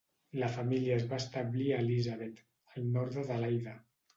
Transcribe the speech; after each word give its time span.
La 0.43 0.47
família 0.53 0.95
es 1.01 1.05
va 1.11 1.19
establir 1.23 1.67
a 1.75 1.79
Elizabeth, 1.85 2.41
al 2.75 2.91
nord 2.97 3.17
d'Adelaida. 3.19 3.79